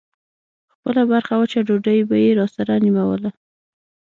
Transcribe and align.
خپله 0.73 1.01
برخه 1.11 1.33
وچه 1.37 1.59
ډوډۍ 1.67 1.99
به 2.09 2.15
يې 2.23 2.29
راسره 2.39 2.73
نيموله. 2.85 3.29